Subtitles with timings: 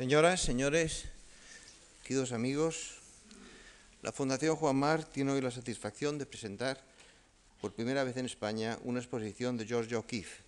[0.00, 1.04] Señoras, señores,
[2.04, 2.96] queridos amigos,
[4.00, 6.80] la Fundación Juan Mar tiene hoy la satisfacción de presentar
[7.60, 10.42] por primera vez en España una exposición de George O'Keeffe,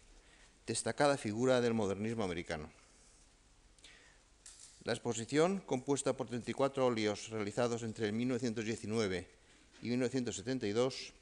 [0.67, 2.73] destacada figura del modernismo americano.
[4.85, 9.29] La exposición, compuesta por 34 óleos realizados entre 1919
[9.83, 11.13] y 1972,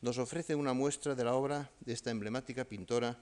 [0.00, 3.18] nos ofrece una muestra de la obra de esta emblemática pintora,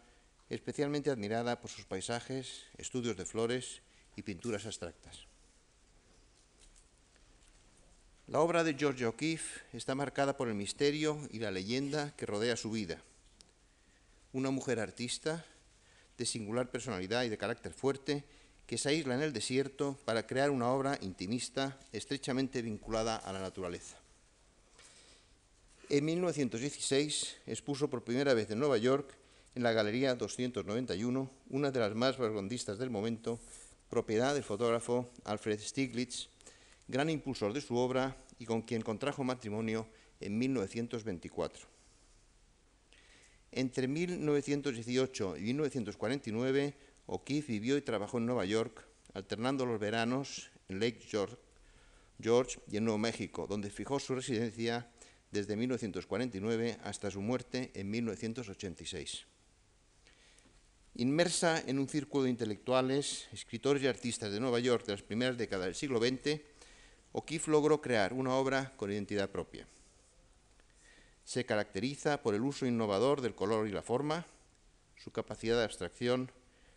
[0.51, 3.81] especialmente admirada por sus paisajes, estudios de flores
[4.17, 5.27] y pinturas abstractas.
[8.29, 12.57] La obra de George O'Keeffe está marcada por el misterio y la leyenda que rodea
[12.57, 13.03] su vida.
[14.33, 15.45] Una mujer artista
[16.17, 18.25] de singular personalidad y de carácter fuerte
[18.67, 23.41] que se aísla en el desierto para crear una obra intimista estrechamente vinculada a la
[23.41, 23.99] naturaleza.
[25.91, 29.15] En 1916 expuso por primera vez en Nueva York,
[29.55, 33.39] en la Galería 291, una de las más vanguardistas del momento,
[33.93, 36.31] propiedad del fotógrafo Alfred Stieglitz,
[36.89, 39.87] gran impulsor de su obra y con quien contrajo matrimonio
[40.19, 41.67] en 1924.
[43.51, 50.81] Entre 1918 y 1949, O'Keeffe vivió y trabajó en Nueva York, alternando los veranos en
[50.81, 51.37] Lake George,
[52.19, 54.91] George y en Nuevo México, donde fijó su residencia
[55.33, 59.27] desde 1949 hasta su muerte en 1986.
[60.95, 65.39] Inmersa en un círculo de intelectuales, escritores y artistas de Nueva York de las primeras
[65.39, 66.41] décadas del siglo XX,
[67.13, 69.67] O'Keeffe logró crear una obra con identidad propia.
[71.25, 74.27] Se caracteriza por el uso innovador del color y la forma,
[74.97, 76.31] su capacidad de abstracción,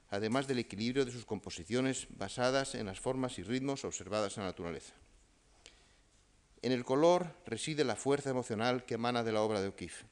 [0.10, 4.50] además del equilibrio de sus composiciones basadas en las formas y ritmos observadas en la
[4.50, 4.94] naturaleza.
[6.62, 10.06] En el color reside la fuerza emocional que emana de la obra de O'Keeffe.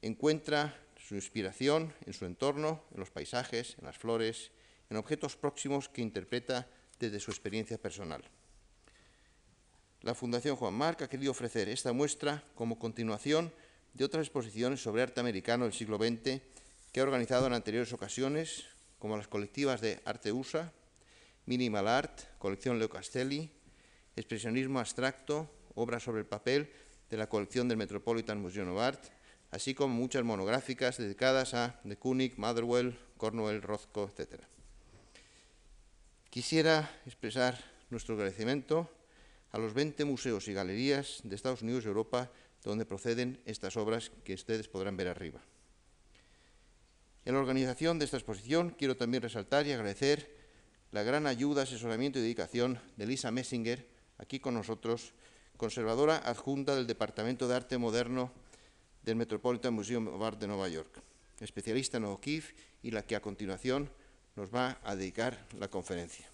[0.00, 4.50] Encuentra su inspiración en su entorno, en los paisajes, en las flores,
[4.88, 6.66] en objetos próximos que interpreta
[6.98, 8.24] desde su experiencia personal.
[10.00, 13.52] La Fundación Juan Marc ha querido ofrecer esta muestra como continuación
[13.92, 16.40] de otras exposiciones sobre arte americano del siglo XX
[16.92, 18.64] que ha organizado en anteriores ocasiones,
[18.98, 20.72] como las colectivas de Arte USA,
[21.46, 23.50] Minimal Art, colección Leo Castelli,
[24.16, 26.70] Expresionismo Abstracto, obras sobre el papel
[27.10, 29.04] de la colección del Metropolitan Museum of Art,
[29.54, 34.42] así como muchas monográficas dedicadas a de Kooning, Motherwell, Cornwell, Rothko, etc.
[36.28, 38.90] Quisiera expresar nuestro agradecimiento
[39.52, 42.32] a los 20 museos y galerías de Estados Unidos y Europa
[42.64, 45.40] donde proceden estas obras que ustedes podrán ver arriba.
[47.24, 50.34] En la organización de esta exposición quiero también resaltar y agradecer
[50.90, 53.86] la gran ayuda, asesoramiento y dedicación de Lisa Messinger,
[54.18, 55.12] aquí con nosotros,
[55.56, 58.32] conservadora adjunta del Departamento de Arte Moderno
[59.04, 61.02] del Metropolitan Museum of Art de Nueva York,
[61.40, 63.90] especialista en O'Keeffe y la que a continuación
[64.36, 66.26] nos va a dedicar la conferencia.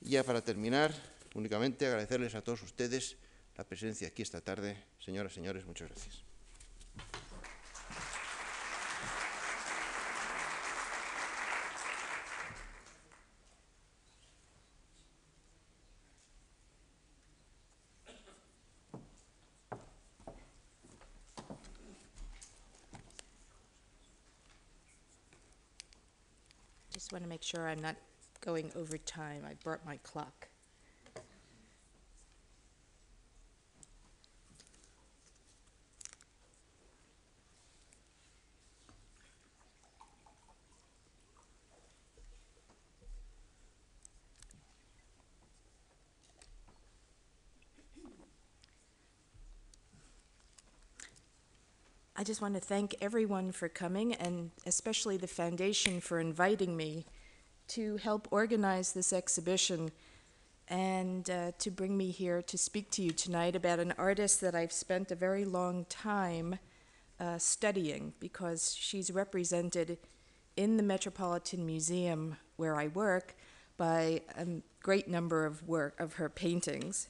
[0.00, 0.94] Y ya para terminar,
[1.34, 3.16] únicamente agradecerles a todos ustedes
[3.56, 4.76] la presencia aquí esta tarde.
[5.00, 6.22] Señoras y señores, muchas gracias.
[26.98, 27.94] Just want to make sure I'm not
[28.40, 29.42] going over time.
[29.48, 30.48] I brought my clock.
[52.28, 57.06] Just want to thank everyone for coming and especially the foundation for inviting me
[57.66, 59.90] to help organize this exhibition
[60.68, 64.54] and uh, to bring me here to speak to you tonight about an artist that
[64.54, 66.58] I've spent a very long time
[67.18, 69.96] uh, studying because she's represented
[70.54, 73.36] in the Metropolitan Museum where I work
[73.78, 74.46] by a
[74.82, 77.08] great number of work of her paintings.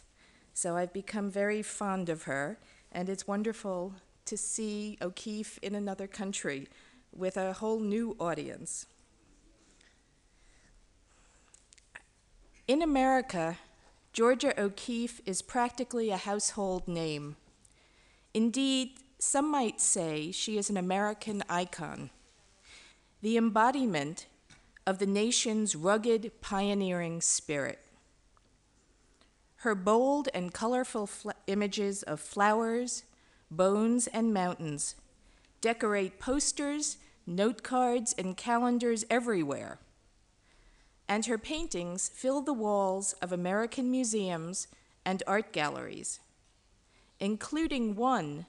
[0.54, 2.60] So I've become very fond of her,
[2.92, 3.94] and it's wonderful
[4.28, 6.68] to see O'Keeffe in another country
[7.16, 8.84] with a whole new audience.
[12.66, 13.56] In America,
[14.12, 17.36] Georgia O'Keeffe is practically a household name.
[18.34, 22.10] Indeed, some might say she is an American icon,
[23.22, 24.26] the embodiment
[24.86, 27.78] of the nation's rugged, pioneering spirit.
[29.62, 31.08] Her bold and colorful
[31.46, 33.04] images of flowers,
[33.50, 34.94] bones, and mountains
[35.60, 39.78] decorate posters, note cards, and calendars everywhere.
[41.08, 44.68] and her paintings fill the walls of American museums
[45.04, 46.20] and art galleries,
[47.18, 48.44] including one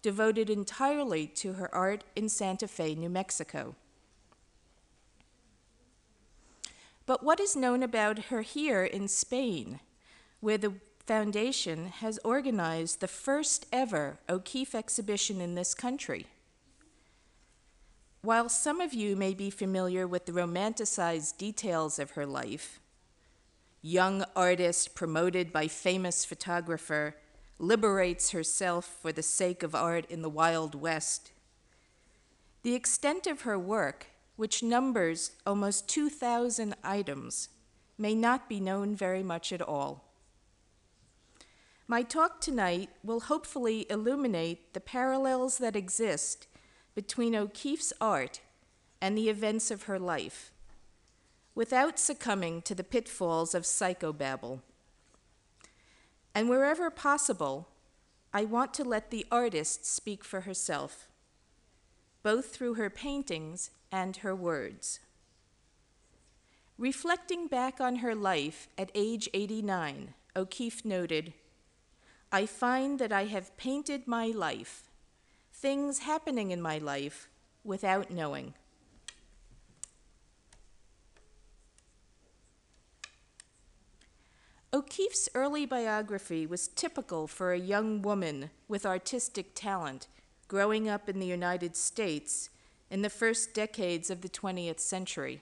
[0.00, 3.74] devoted entirely to her art in Santa Fe, New Mexico.
[7.06, 9.80] But what is known about her here in Spain,
[10.40, 10.74] where the
[11.06, 16.26] Foundation has organized the first ever O'Keeffe exhibition in this country?
[18.22, 22.80] While some of you may be familiar with the romanticized details of her life,
[23.82, 27.16] young artist promoted by famous photographer
[27.58, 31.32] liberates herself for the sake of art in the Wild West.
[32.62, 34.06] The extent of her work,
[34.36, 37.50] which numbers almost 2,000 items,
[37.98, 40.13] may not be known very much at all.
[41.86, 46.46] My talk tonight will hopefully illuminate the parallels that exist
[46.94, 48.40] between O'Keeffe's art
[49.02, 50.50] and the events of her life,
[51.54, 54.60] without succumbing to the pitfalls of psychobabble.
[56.34, 57.68] And wherever possible,
[58.32, 61.06] I want to let the artist speak for herself,
[62.22, 65.00] both through her paintings and her words.
[66.78, 71.34] Reflecting back on her life at age 89, O'Keeffe noted,
[72.34, 74.90] I find that I have painted my life
[75.52, 77.28] things happening in my life
[77.62, 78.54] without knowing.
[84.72, 90.08] O'Keeffe's early biography was typical for a young woman with artistic talent
[90.48, 92.50] growing up in the United States
[92.90, 95.40] in the first decades of the 20th century.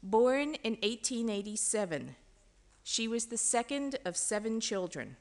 [0.00, 2.14] Born in 1887,
[2.84, 5.16] she was the second of seven children.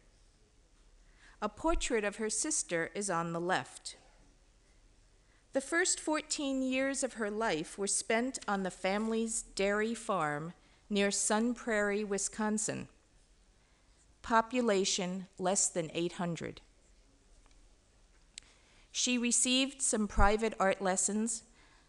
[1.45, 3.97] A portrait of her sister is on the left.
[5.53, 10.53] The first 14 years of her life were spent on the family's dairy farm
[10.89, 12.87] near Sun Prairie, Wisconsin.
[14.23, 16.61] Population less than 800.
[18.91, 21.43] She received some private art lessons,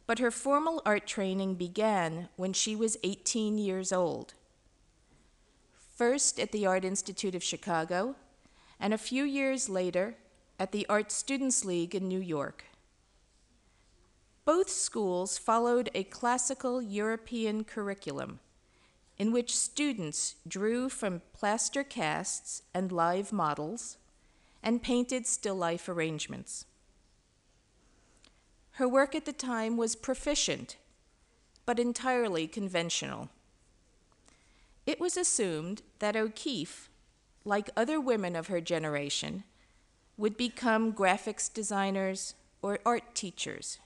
[0.07, 4.35] but her formal art training began when she was 18 years old.
[5.95, 8.17] First at the Art Institute of Chicago,
[8.79, 10.17] and a few years later
[10.59, 12.65] at the Art Students League in New York.
[14.45, 18.41] Both schools followed a classical European curriculum
[19.19, 23.97] in which students drew from plaster casts and live models
[24.63, 26.67] and painted still life arrangements.
[28.73, 30.77] Her work at the time was proficient,
[31.65, 33.31] but entirely conventional.
[34.85, 36.91] It was assumed that O'Keeffe
[37.47, 39.45] like other women of her generation,
[40.17, 43.79] would become graphics designers or art teachers,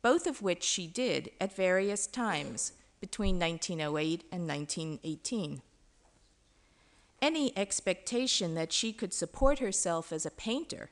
[0.00, 5.60] both of which she did at various times between 1908 and 1918.
[7.20, 10.90] Any expectation that she could support herself as a painter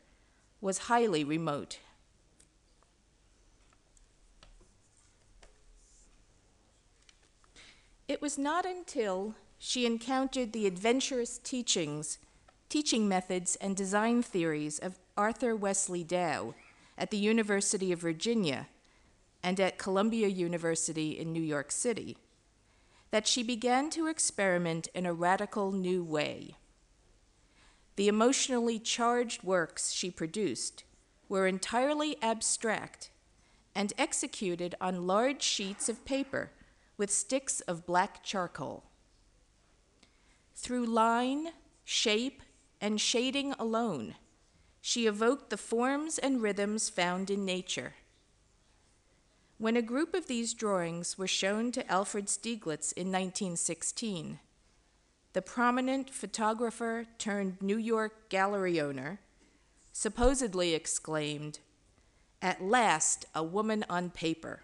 [0.61, 1.79] was highly remote.
[8.07, 12.19] It was not until she encountered the adventurous teachings,
[12.69, 16.57] teaching methods, and design theories of Arthur Wesley Dow
[16.99, 18.67] at the University of Virginia
[19.41, 22.17] and at Columbia University in New York City
[23.13, 26.57] that she began to experiment in a radical new way.
[27.95, 30.83] The emotionally charged works she produced
[31.29, 33.11] were entirely abstract
[33.77, 36.51] and executed on large sheets of paper
[36.97, 38.83] with sticks of black charcoal.
[40.63, 41.49] Through line,
[41.85, 42.41] shape,
[42.81, 44.15] and shading alone,
[44.81, 47.95] she evoked the forms and rhythms found in nature.
[49.59, 54.39] When a group of these drawings were shown to Alfred Stieglitz in 1916,
[55.33, 59.19] the prominent photographer turned New York gallery owner
[59.93, 61.59] supposedly exclaimed,
[62.41, 64.63] At last, a woman on paper,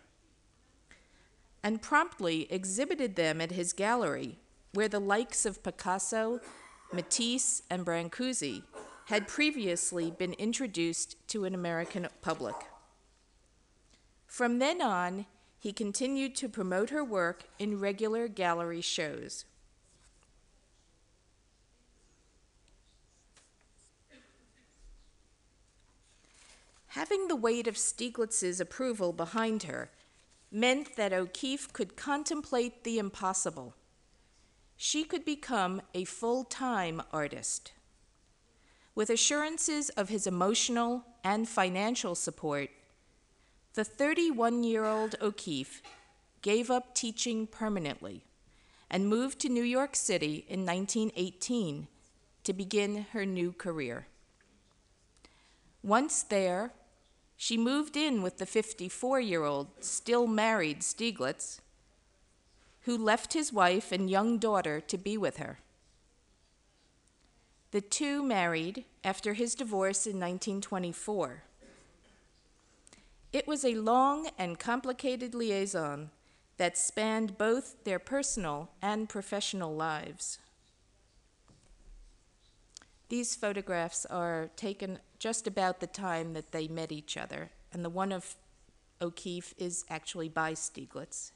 [1.61, 4.38] and promptly exhibited them at his gallery
[4.78, 6.38] where the likes of Picasso,
[6.92, 8.62] Matisse, and Brancusi
[9.06, 12.54] had previously been introduced to an American public.
[14.28, 15.26] From then on,
[15.58, 19.47] he continued to promote her work in regular gallery shows.
[26.90, 29.90] Having the weight of Stieglitz's approval behind her
[30.52, 33.75] meant that O'Keeffe could contemplate the impossible
[34.80, 37.73] she could become a full time artist.
[38.94, 42.70] With assurances of his emotional and financial support,
[43.75, 45.82] the 31 year old O'Keeffe
[46.42, 48.25] gave up teaching permanently
[48.88, 51.88] and moved to New York City in 1918
[52.44, 54.06] to begin her new career.
[55.82, 56.73] Once there,
[57.37, 61.58] she moved in with the 54 year old, still married Stieglitz,
[62.88, 65.59] who left his wife and young daughter to be with her.
[67.71, 71.42] The two married after his divorce in 1924.
[73.30, 76.09] It was a long and complicated liaison
[76.57, 80.38] that spanned both their personal and professional lives.
[83.11, 87.90] These photographs are taken just about the time that they met each other, and the
[87.90, 88.35] one of
[89.02, 91.33] O'Keeffe is actually by Stieglitz.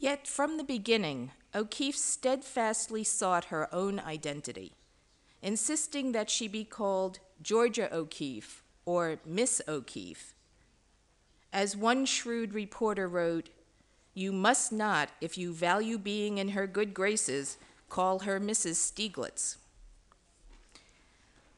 [0.00, 4.72] Yet from the beginning, O'Keeffe steadfastly sought her own identity,
[5.42, 10.34] insisting that she be called Georgia O'Keeffe or Miss O'Keeffe.
[11.52, 13.50] As one shrewd reporter wrote,
[14.14, 17.58] you must not, if you value being in her good graces,
[17.90, 18.76] call her Mrs.
[18.76, 19.56] Stieglitz.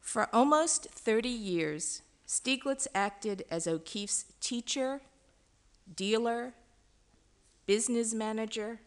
[0.01, 5.01] For almost 30 years, Stieglitz acted as O'Keeffe's teacher,
[5.95, 6.55] dealer,
[7.67, 8.81] business manager,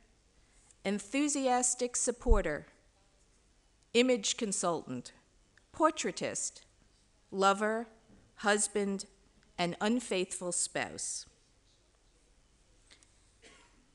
[0.83, 2.67] enthusiastic supporter,
[3.93, 5.11] image consultant,
[5.73, 6.61] portraitist,
[7.31, 7.87] lover,
[8.37, 9.05] husband,
[9.57, 11.25] and unfaithful spouse.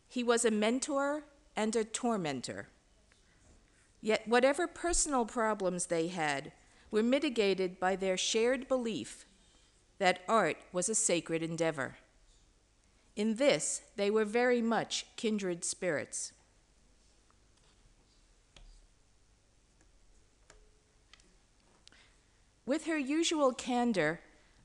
[0.08, 2.68] He was a mentor and a tormentor.
[4.00, 6.52] Yet, whatever personal problems they had
[6.90, 9.26] were mitigated by their shared belief
[9.98, 11.96] that art was a sacred endeavor.
[13.16, 16.32] In this, they were very much kindred spirits.
[22.64, 24.20] With her usual candor,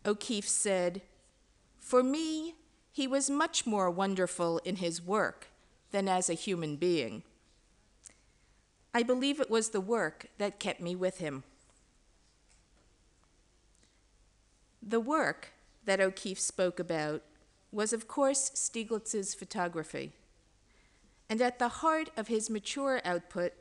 [0.06, 1.02] O'Keeffe said,
[1.80, 2.56] For me,
[2.92, 5.48] he was much more wonderful in his work
[5.92, 7.24] than as a human being.
[8.94, 11.44] I believe it was the work that kept me with him.
[14.82, 15.52] The work
[15.86, 17.24] that O'Keeffe spoke about
[17.76, 20.14] was, of course, Stieglitz's photography.
[21.30, 23.52] And at the heart of his mature output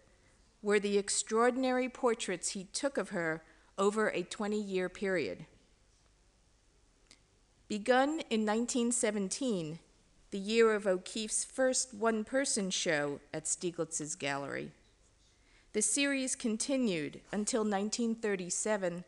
[0.63, 3.43] were the extraordinary portraits he took of her
[3.77, 5.47] over a 20 year period.
[7.67, 9.81] Begun in 1917,
[10.31, 14.71] the year of O'Keeffe's first one person show at Stieglitz's gallery,
[15.73, 19.03] the series continued until 1937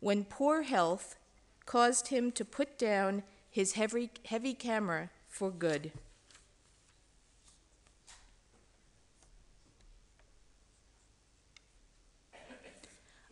[0.00, 1.18] when poor health
[1.66, 3.22] caused him to put down
[3.56, 5.90] his heavy, heavy camera for good.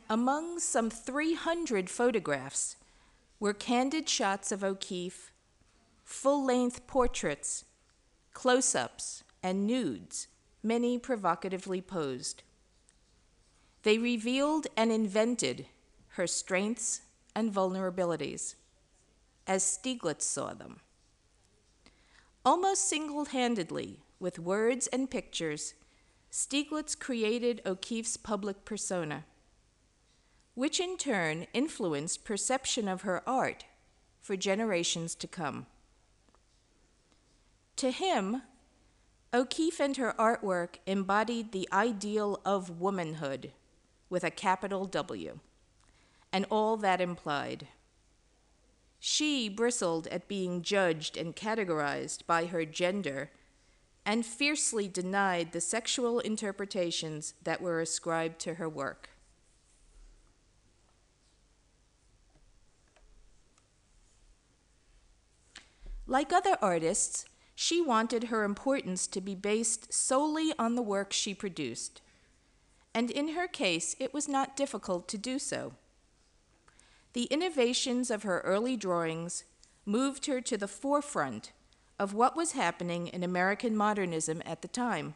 [0.08, 2.76] Among some 300 photographs
[3.38, 5.30] were candid shots of O'Keeffe,
[6.02, 7.66] full length portraits,
[8.32, 10.28] close ups, and nudes,
[10.62, 12.42] many provocatively posed.
[13.82, 15.66] They revealed and invented
[16.12, 17.02] her strengths
[17.36, 18.54] and vulnerabilities,
[19.46, 20.80] as Stieglitz saw them.
[22.44, 25.74] Almost single handedly, with words and pictures,
[26.30, 29.24] Stieglitz created O'Keeffe's public persona
[30.54, 33.64] which in turn influenced perception of her art
[34.20, 35.66] for generations to come.
[37.76, 38.42] To him,
[39.32, 43.52] O'Keeffe and her artwork embodied the ideal of womanhood
[44.08, 45.40] with a capital W,
[46.32, 47.66] and all that implied.
[49.06, 53.30] She bristled at being judged and categorized by her gender
[54.06, 59.10] and fiercely denied the sexual interpretations that were ascribed to her work.
[66.06, 71.34] Like other artists, she wanted her importance to be based solely on the work she
[71.34, 72.00] produced.
[72.94, 75.74] And in her case, it was not difficult to do so.
[77.14, 79.44] The innovations of her early drawings
[79.86, 81.52] moved her to the forefront
[81.96, 85.14] of what was happening in American modernism at the time.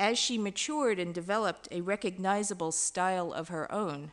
[0.00, 4.10] As she matured and developed a recognizable style of her own,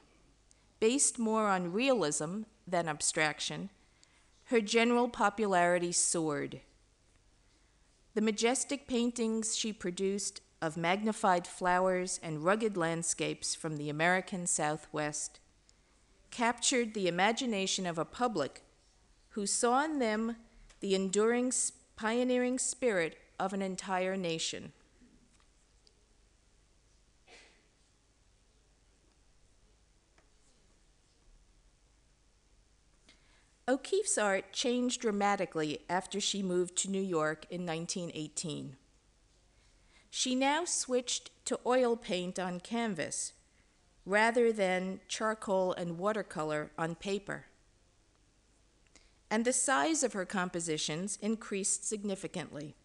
[0.79, 3.71] based more on realism than abstraction,
[4.45, 6.61] her general popularity soared.
[8.13, 15.39] The majestic paintings she produced of magnified flowers and rugged landscapes from the American Southwest
[16.35, 18.61] captured the imagination of a public
[19.29, 20.35] who saw in them
[20.81, 21.49] the enduring,
[21.95, 24.73] pioneering spirit of an entire nation.
[33.65, 38.75] O'Keeffe's art changed dramatically after she moved to New York in 1918.
[40.09, 43.31] She now switched to oil paint on canvas
[44.05, 47.45] rather than charcoal and watercolor on paper.
[49.29, 52.75] And the size of her compositions increased significantly.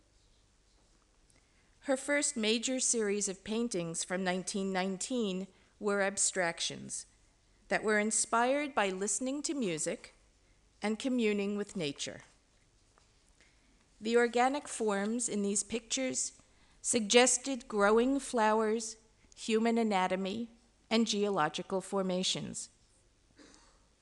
[1.85, 5.47] Her first major series of paintings from 1919
[5.79, 7.07] were abstractions
[7.69, 10.15] that were inspired by listening to music
[10.83, 12.23] and communing with nature.
[14.01, 16.33] The organic forms in these pictures
[16.83, 18.97] suggested growing flowers,
[19.37, 20.49] human anatomy,
[20.91, 22.69] and geological formations.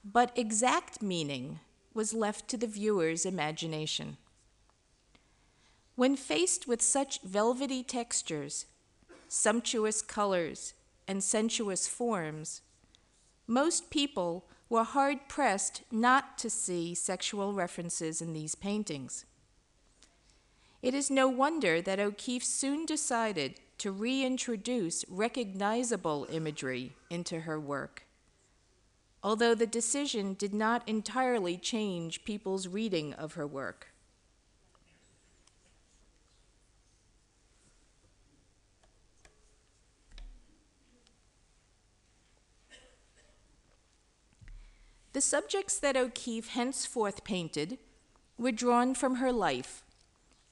[0.04, 1.60] But exact meaning
[1.92, 4.16] was left to the viewer's imagination.
[5.96, 8.66] When faced with such velvety textures,
[9.28, 10.74] sumptuous colors,
[11.06, 12.62] and sensuous forms,
[13.46, 19.24] most people were hard pressed not to see sexual references in these paintings.
[20.82, 28.04] It is no wonder that O'Keeffe soon decided to reintroduce recognizable imagery into her work.
[29.22, 33.88] Although the decision did not entirely change people's reading of her work.
[45.12, 47.78] The subjects that O'Keeffe henceforth painted
[48.36, 49.82] were drawn from her life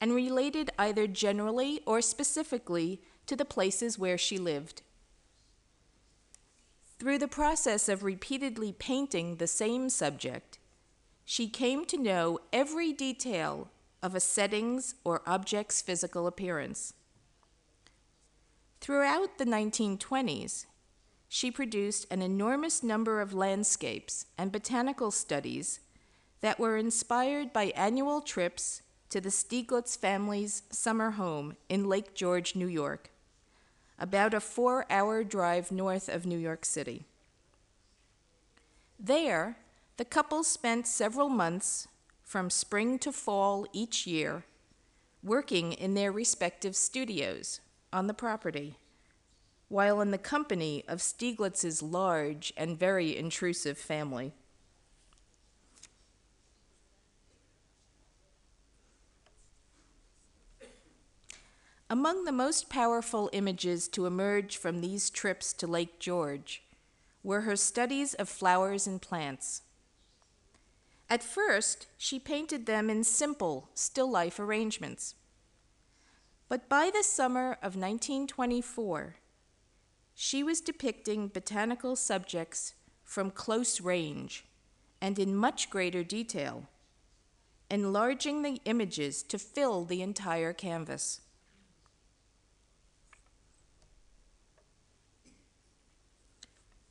[0.01, 4.81] and related either generally or specifically to the places where she lived.
[6.99, 10.57] Through the process of repeatedly painting the same subject,
[11.23, 13.69] she came to know every detail
[14.01, 16.93] of a setting's or object's physical appearance.
[18.79, 20.65] Throughout the 1920s,
[21.27, 25.81] she produced an enormous number of landscapes and botanical studies
[26.41, 32.55] that were inspired by annual trips to the Stieglitz family's summer home in Lake George,
[32.55, 33.09] New York,
[33.99, 37.05] about a four hour drive north of New York City.
[38.99, 39.57] There,
[39.97, 41.87] the couple spent several months,
[42.23, 44.43] from spring to fall each year,
[45.23, 47.61] working in their respective studios
[47.93, 48.77] on the property
[49.69, 54.33] while in the company of Stieglitz's large and very intrusive family.
[61.89, 66.63] Among the most powerful images to emerge from these trips to Lake George
[67.23, 69.61] were her studies of flowers and plants.
[71.09, 75.15] At first, she painted them in simple, still life arrangements.
[76.49, 79.15] But by the summer of 1924,
[80.13, 84.45] she was depicting botanical subjects from close range
[84.99, 86.67] and in much greater detail,
[87.71, 91.21] enlarging the images to fill the entire canvas.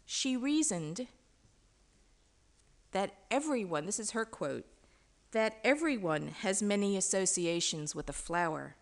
[0.07, 1.09] She reasoned
[2.93, 4.65] that everyone, this is her quote,
[5.33, 8.77] that everyone has many associations with a flower.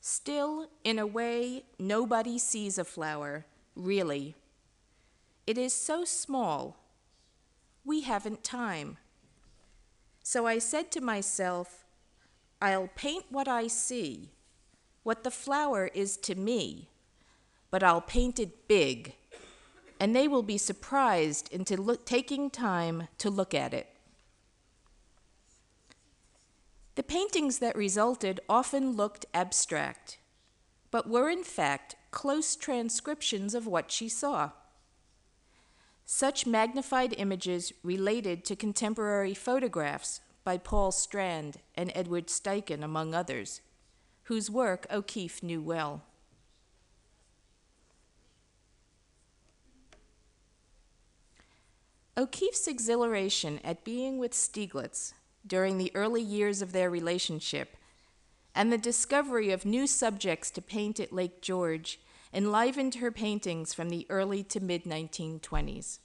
[0.00, 4.34] Still, in a way, nobody sees a flower really.
[5.46, 6.76] It is so small,
[7.84, 8.96] we haven't time.
[10.22, 11.84] So I said to myself,
[12.60, 14.30] I'll paint what I see,
[15.02, 16.88] what the flower is to me,
[17.70, 19.14] but I'll paint it big,
[19.98, 23.88] and they will be surprised into look, taking time to look at it.
[26.96, 30.18] The paintings that resulted often looked abstract,
[30.90, 34.52] but were in fact close transcriptions of what she saw.
[36.06, 43.60] Such magnified images related to contemporary photographs by Paul Strand and Edward Steichen, among others,
[44.24, 46.04] whose work O'Keeffe knew well.
[52.18, 55.12] O'Keeffe's exhilaration at being with Stieglitz
[55.46, 57.76] during the early years of their relationship
[58.54, 62.00] and the discovery of new subjects to paint at Lake George
[62.32, 65.98] enlivened her paintings from the early to mid 1920s.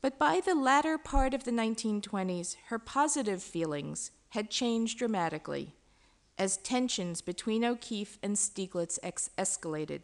[0.00, 5.76] But by the latter part of the 1920s, her positive feelings had changed dramatically
[6.36, 10.02] as tensions between O'Keeffe and Stieglitz ex- escalated.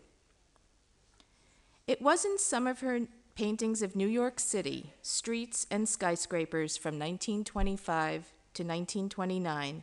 [1.86, 3.00] It was in some of her
[3.34, 9.82] paintings of New York City, streets and skyscrapers from 1925 to 1929,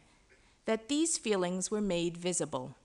[0.65, 2.75] that these feelings were made visible.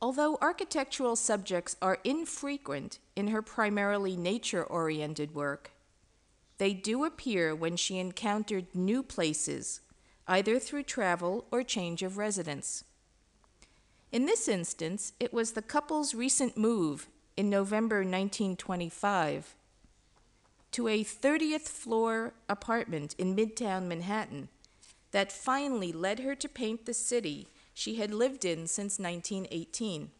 [0.00, 5.70] Although architectural subjects are infrequent in her primarily nature oriented work,
[6.58, 9.80] they do appear when she encountered new places,
[10.28, 12.84] either through travel or change of residence.
[14.10, 19.54] In this instance, it was the couple's recent move in November 1925
[20.72, 24.48] to a 30th floor apartment in Midtown Manhattan
[25.10, 30.10] that finally led her to paint the city she had lived in since 1918.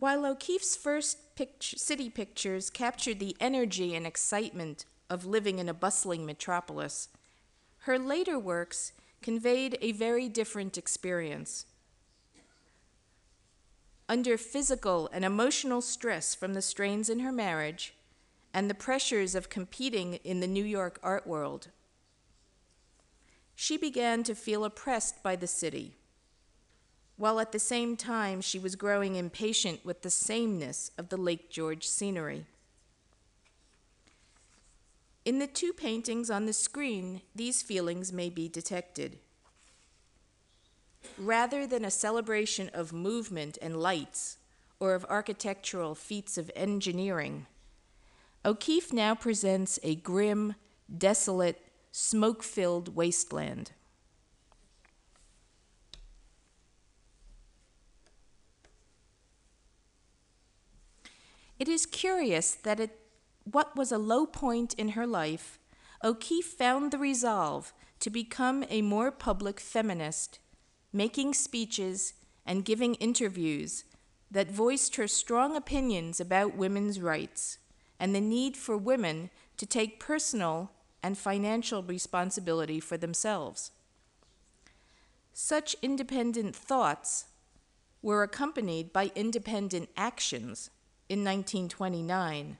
[0.00, 1.18] While O'Keeffe's first
[1.60, 7.08] city pictures captured the energy and excitement of living in a bustling metropolis,
[7.80, 11.66] her later works conveyed a very different experience.
[14.08, 17.94] Under physical and emotional stress from the strains in her marriage
[18.54, 21.68] and the pressures of competing in the New York art world,
[23.54, 25.96] she began to feel oppressed by the city,
[27.16, 31.50] while at the same time she was growing impatient with the sameness of the Lake
[31.50, 32.46] George scenery.
[35.24, 39.18] In the two paintings on the screen, these feelings may be detected.
[41.18, 44.38] Rather than a celebration of movement and lights
[44.78, 47.46] or of architectural feats of engineering,
[48.44, 50.54] O'Keeffe now presents a grim,
[50.96, 51.60] desolate,
[51.92, 53.72] smoke filled wasteland.
[61.58, 62.99] It is curious that at
[63.52, 65.58] what was a low point in her life,
[66.04, 70.38] O'Keeffe found the resolve to become a more public feminist,
[70.92, 72.14] making speeches
[72.46, 73.84] and giving interviews
[74.30, 77.58] that voiced her strong opinions about women's rights
[77.98, 80.70] and the need for women to take personal
[81.02, 83.72] and financial responsibility for themselves.
[85.32, 87.26] Such independent thoughts
[88.02, 90.70] were accompanied by independent actions
[91.08, 92.56] in 1929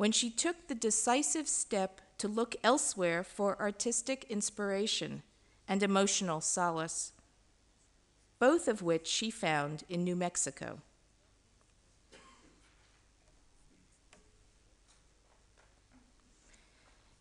[0.00, 5.22] when she took the decisive step to look elsewhere for artistic inspiration
[5.68, 7.12] and emotional solace,
[8.38, 10.78] both of which she found in New Mexico.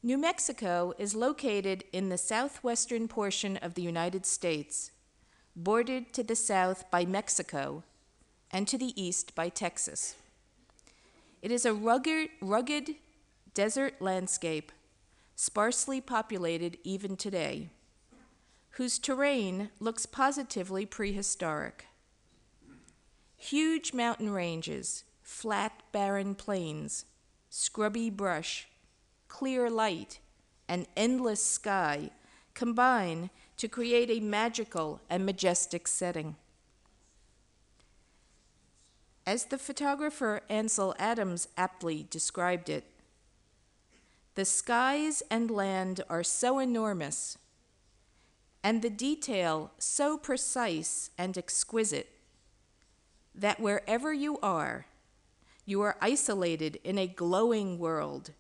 [0.02, 4.92] New Mexico is located in the southwestern portion of the United States,
[5.54, 7.84] bordered to the south by Mexico
[8.50, 10.16] and to the east by Texas.
[11.42, 12.96] It is a rugged, rugged
[13.54, 14.72] desert landscape,
[15.36, 17.70] sparsely populated even today,
[18.72, 21.86] whose terrain looks positively prehistoric.
[23.38, 27.06] Huge mountain ranges, flat, barren plains,
[27.50, 28.68] scrubby brush,
[29.30, 30.20] clear light,
[30.68, 32.10] and endless sky
[32.54, 36.36] combine to create a magical and majestic setting.
[39.30, 42.84] As the photographer Ansel Adams aptly described it,
[44.34, 47.38] the skies and land are so enormous,
[48.64, 52.10] and the detail so precise and exquisite,
[53.36, 54.88] that wherever you are,
[55.64, 58.32] you are isolated in a glowing world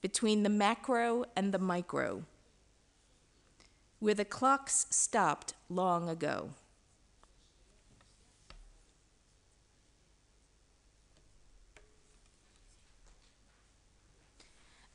[0.00, 2.22] between the macro and the micro,
[3.98, 6.50] where the clocks stopped long ago.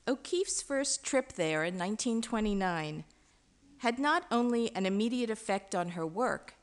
[0.08, 3.04] O'Keeffe's first trip there in 1929
[3.80, 6.56] had not only an immediate effect on her work,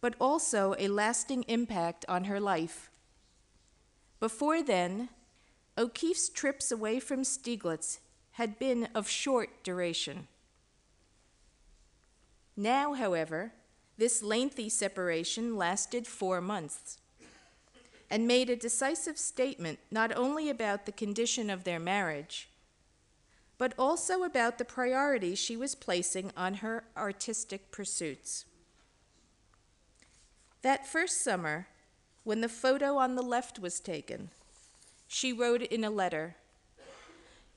[0.00, 2.90] but also a lasting impact on her life.
[4.20, 5.08] Before then,
[5.78, 8.00] O'Keeffe's trips away from Stieglitz
[8.32, 10.26] had been of short duration.
[12.56, 13.52] Now, however,
[13.96, 16.98] this lengthy separation lasted four months
[18.10, 22.48] and made a decisive statement not only about the condition of their marriage,
[23.58, 28.44] but also about the priority she was placing on her artistic pursuits.
[30.62, 31.68] That first summer,
[32.24, 34.30] when the photo on the left was taken,
[35.06, 36.36] she wrote in a letter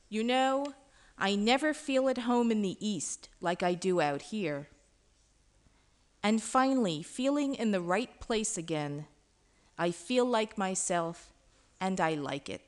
[0.09, 0.73] You know,
[1.17, 4.67] I never feel at home in the East like I do out here.
[6.21, 9.05] And finally, feeling in the right place again,
[9.77, 11.31] I feel like myself
[11.79, 12.66] and I like it.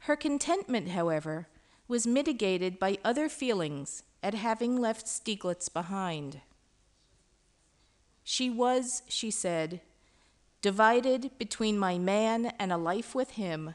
[0.00, 1.48] Her contentment, however,
[1.86, 6.40] was mitigated by other feelings at having left Stieglitz behind.
[8.24, 9.80] She was, she said,
[10.60, 13.74] divided between my man and a life with him,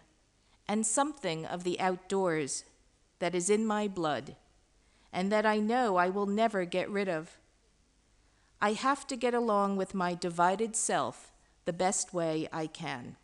[0.67, 2.63] and something of the outdoors
[3.19, 4.35] that is in my blood,
[5.11, 7.37] and that I know I will never get rid of.
[8.61, 11.31] I have to get along with my divided self
[11.65, 13.17] the best way I can.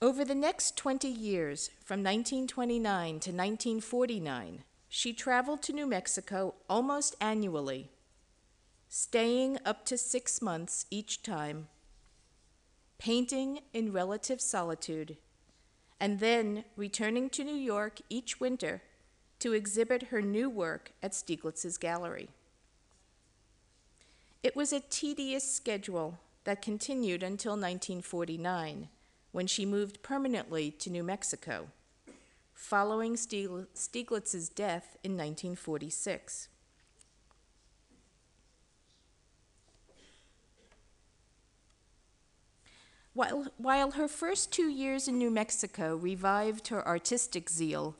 [0.00, 7.16] Over the next 20 years, from 1929 to 1949, she traveled to New Mexico almost
[7.20, 7.90] annually,
[8.88, 11.66] staying up to six months each time,
[12.98, 15.16] painting in relative solitude,
[15.98, 18.82] and then returning to New York each winter
[19.40, 22.28] to exhibit her new work at Stieglitz's gallery.
[24.44, 28.90] It was a tedious schedule that continued until 1949,
[29.32, 31.68] when she moved permanently to New Mexico,
[32.52, 36.48] following Stieglitz's death in 1946.
[43.14, 47.96] While, while her first two years in New Mexico revived her artistic zeal,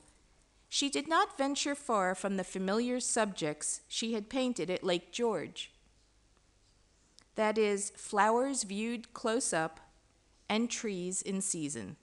[0.69, 5.71] she did not venture far from the familiar subjects she had painted at Lake George
[7.39, 9.79] that is, flowers viewed close up
[10.49, 11.95] and trees in season.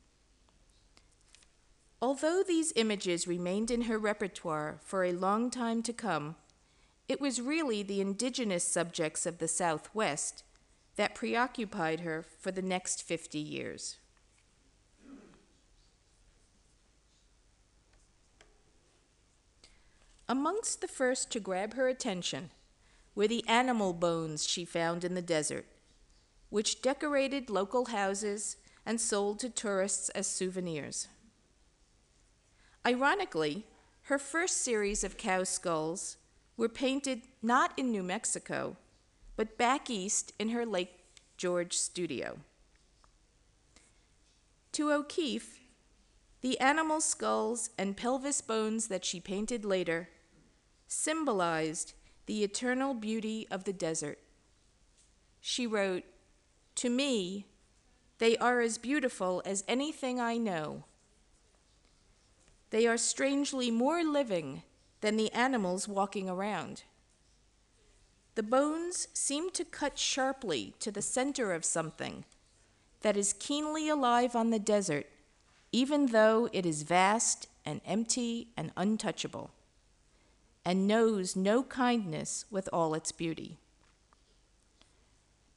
[2.01, 6.37] Although these images remained in her repertoire for a long time to come,
[7.09, 10.45] it was really the indigenous subjects of the Southwest
[10.97, 13.97] that preoccupied her for the next 50 years.
[20.29, 22.51] Amongst the first to grab her attention
[23.15, 25.67] were the animal bones she found in the desert,
[26.49, 31.09] which decorated local houses and sold to tourists as souvenirs.
[32.87, 33.67] Ironically,
[34.03, 36.17] her first series of cow skulls
[36.57, 38.77] were painted not in New Mexico,
[39.35, 41.01] but back east in her Lake
[41.37, 42.39] George studio.
[44.73, 45.61] To O'Keeffe,
[46.43, 50.09] the animal skulls and pelvis bones that she painted later
[50.87, 51.95] symbolized
[52.27, 54.19] the eternal beauty of the desert.
[55.41, 56.05] She wrote,
[56.77, 57.47] To me,
[58.19, 60.85] they are as beautiful as anything I know.
[62.71, 64.63] They are strangely more living
[65.01, 66.85] than the animals walking around.
[68.35, 72.25] The bones seem to cut sharply to the center of something
[73.01, 75.07] that is keenly alive on the desert,
[75.73, 79.51] even though it is vast and empty and untouchable
[80.67, 83.57] and knows no kindness with all its beauty.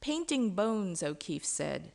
[0.02, 1.92] Painting bones, O'Keeffe said,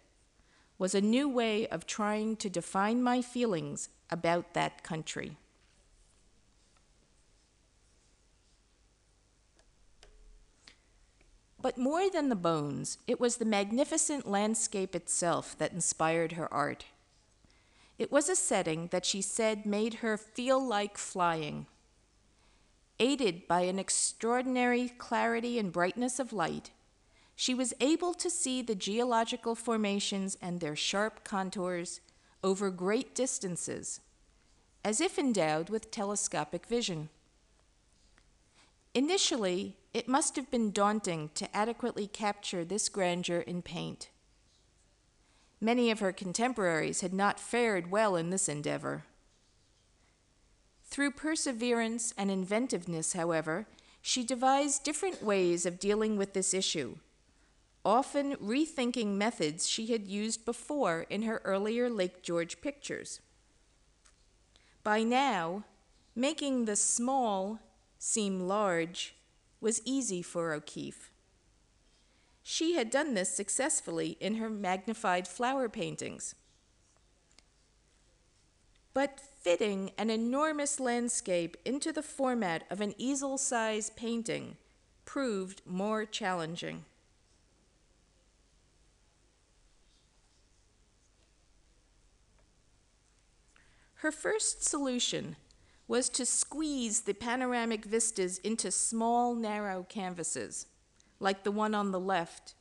[0.79, 5.37] was a new way of trying to define my feelings about that country.
[11.61, 16.85] But more than the bones, it was the magnificent landscape itself that inspired her art.
[17.99, 21.67] It was a setting that she said made her feel like flying
[23.01, 26.71] Aided by an extraordinary clarity and brightness of light,
[27.37, 32.01] she was able to see the geological formations and their sharp contours
[32.43, 34.01] over great distances,
[34.85, 37.09] as if endowed with telescopic vision.
[38.95, 44.11] Initially, it must have been daunting to adequately capture this grandeur in paint.
[45.61, 49.05] Many of her contemporaries had not fared well in this endeavor.
[50.85, 53.67] Through perseverance and inventiveness, however,
[54.03, 56.97] she devised different ways of dealing with this issue,
[57.85, 63.21] often rethinking methods she had used before in her earlier Lake George pictures.
[64.83, 65.65] By now,
[66.15, 67.59] making the small
[67.99, 69.15] seem large
[69.61, 71.11] was easy for O'Keeffe.
[72.43, 76.35] She had done this successfully in her magnified flower paintings.
[78.93, 84.57] But fitting an enormous landscape into the format of an easel sized painting
[85.05, 86.85] proved more challenging.
[94.05, 95.35] Her first solution
[95.89, 100.67] was to squeeze the panoramic vistas into small, narrow canvases,
[101.21, 102.53] like the one on the left.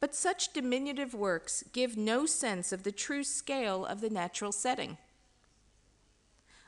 [0.00, 4.98] But such diminutive works give no sense of the true scale of the natural setting.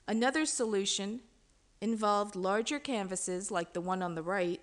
[0.09, 1.21] Another solution
[1.83, 4.63] involved larger canvases like the one on the right.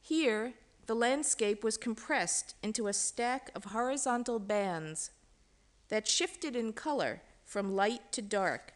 [0.00, 0.54] Here,
[0.86, 5.12] the landscape was compressed into a stack of horizontal bands
[5.88, 8.72] that shifted in color from light to dark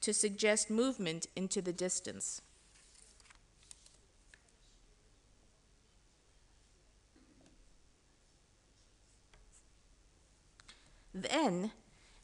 [0.00, 2.42] to suggest movement into the distance.
[11.12, 11.72] Then,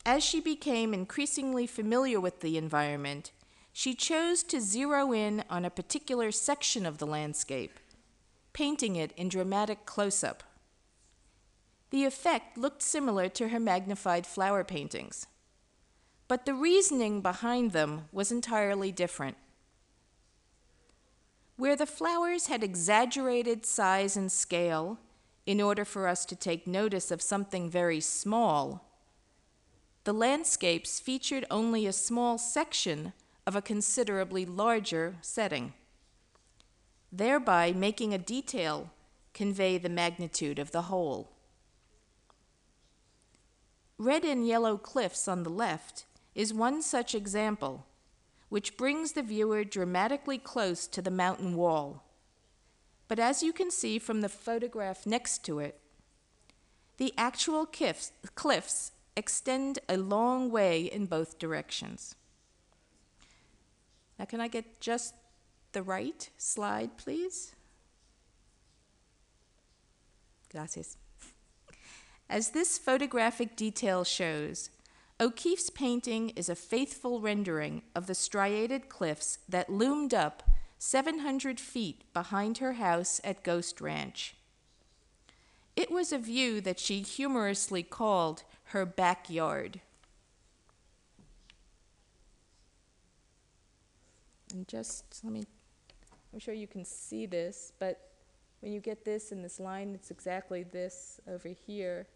[0.07, 3.33] As she became increasingly familiar with the environment,
[3.73, 7.81] she chose to zero in on a particular section of the landscape,
[8.53, 10.45] painting it in dramatic close up.
[11.91, 15.27] The effect looked similar to her magnified flower paintings,
[16.29, 19.37] but the reasoning behind them was entirely different.
[21.57, 24.99] Where the flowers had exaggerated size and scale
[25.47, 28.91] in order for us to take notice of something very small,
[30.05, 33.13] the landscapes featured only a small section
[33.47, 35.73] of a considerably larger setting,
[37.13, 38.91] thereby making a detail
[39.33, 41.36] convey the magnitude of the whole.
[43.99, 46.05] Red and yellow cliffs on the left
[46.35, 47.87] is one such example
[48.49, 52.05] which brings the viewer dramatically close to the mountain wall.
[53.09, 55.81] But as you can see from the photograph next to it,
[56.97, 62.15] the actual cliffs, cliffs extend a long way in both directions.
[64.19, 65.15] Now, can I get just
[65.73, 67.55] the right slide, please?
[70.51, 70.97] Gracias.
[72.29, 74.71] As this photographic detail shows,
[75.21, 80.43] O'Keeffe's painting is a faithful rendering of the striated cliffs that loomed up
[80.79, 84.35] 700 feet behind her house at Ghost Ranch.
[85.77, 89.81] It was a view that she humorously called her backyard.
[94.53, 95.45] And just let me,
[96.33, 98.11] I'm sure you can see this, but
[98.61, 102.07] when you get this in this line, it's exactly this over here.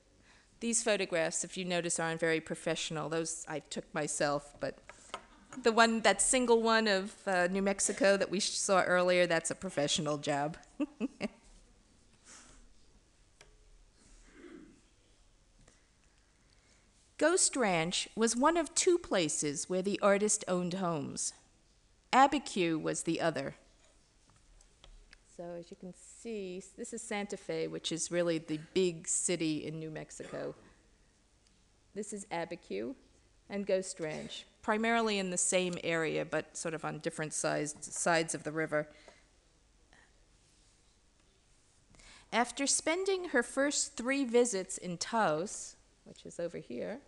[0.60, 3.08] These photographs, if you notice, aren't very professional.
[3.08, 4.78] Those I took myself, but
[5.62, 9.54] the one, that single one of uh, New Mexico that we saw earlier, that's a
[9.54, 10.58] professional job.
[17.16, 21.32] Ghost Ranch was one of two places where the artist owned homes.
[22.12, 23.56] Abiquiu was the other.
[25.40, 29.66] So as you can see, this is Santa Fe, which is really the big city
[29.66, 30.54] in New Mexico.
[31.94, 32.94] This is Abiquiu
[33.48, 38.34] and Ghost Ranch, primarily in the same area, but sort of on different sized sides
[38.34, 38.86] of the river.
[42.34, 47.00] After spending her first three visits in Taos, which is over here,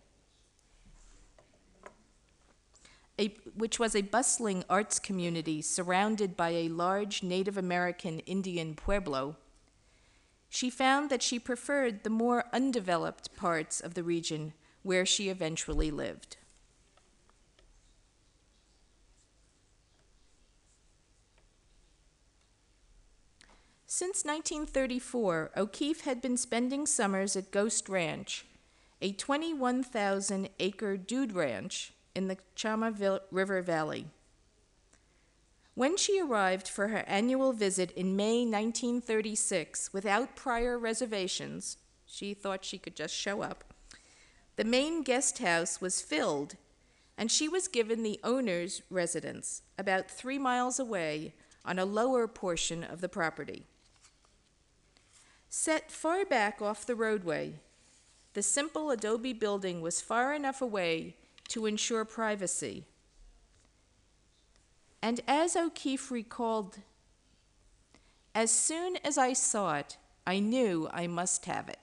[3.19, 9.37] a, which was a bustling arts community surrounded by a large Native American Indian pueblo,
[10.49, 15.91] she found that she preferred the more undeveloped parts of the region where she eventually
[15.91, 16.37] lived.
[23.85, 28.45] Since 1934, O'Keeffe had been spending summers at Ghost Ranch,
[29.01, 34.07] a 21,000 acre dude ranch in the Chama River Valley.
[35.75, 42.63] When she arrived for her annual visit in May 1936 without prior reservations, she thought
[42.63, 43.63] she could just show up.
[44.55, 46.55] The main guest house was filled,
[47.17, 51.33] and she was given the owner's residence about three miles away
[51.65, 53.65] on a lower portion of the property.
[55.49, 57.53] Set far back off the roadway,
[58.33, 61.15] the simple adobe building was far enough away
[61.49, 62.85] to ensure privacy.
[65.01, 66.79] And as O'Keeffe recalled,
[68.33, 71.79] as soon as I saw it, I knew I must have it.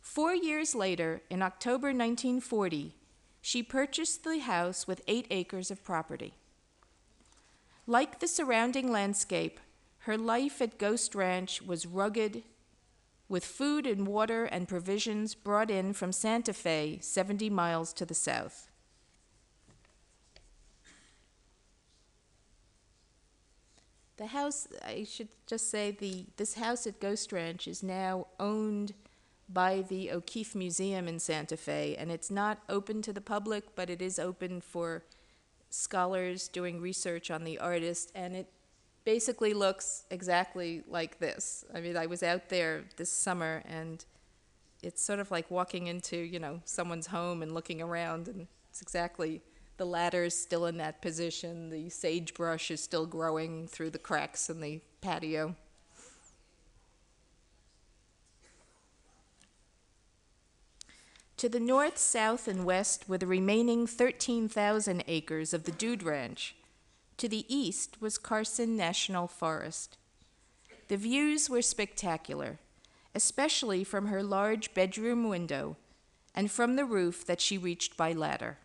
[0.00, 2.94] Four years later, in October 1940,
[3.40, 6.34] she purchased the house with eight acres of property.
[7.86, 9.60] Like the surrounding landscape,
[10.00, 12.42] her life at Ghost Ranch was rugged
[13.32, 18.12] with food and water and provisions brought in from Santa Fe, 70 miles to the
[18.12, 18.68] south.
[24.18, 28.92] The house, I should just say, the, this house at Ghost Ranch is now owned
[29.48, 33.88] by the O'Keeffe Museum in Santa Fe, and it's not open to the public, but
[33.88, 35.04] it is open for
[35.70, 38.52] scholars doing research on the artist, and it
[39.04, 41.64] basically looks exactly like this.
[41.74, 44.04] I mean, I was out there this summer and
[44.82, 48.82] it's sort of like walking into, you know, someone's home and looking around and it's
[48.82, 49.42] exactly
[49.76, 54.48] the ladder is still in that position, the sagebrush is still growing through the cracks
[54.48, 55.56] in the patio.
[61.38, 66.54] To the north, south, and west were the remaining 13,000 acres of the Dude Ranch,
[67.16, 69.96] to the east was Carson National Forest.
[70.88, 72.58] The views were spectacular,
[73.14, 75.76] especially from her large bedroom window,
[76.34, 78.58] and from the roof that she reached by ladder.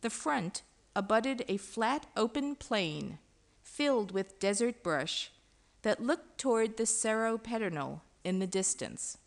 [0.00, 0.62] The front
[0.94, 3.18] abutted a flat open plain
[3.62, 5.30] filled with desert brush
[5.82, 9.18] that looked toward the Cerro Pedernal in the distance.